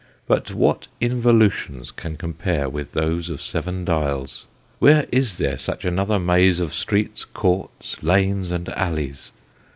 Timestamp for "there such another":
5.37-6.17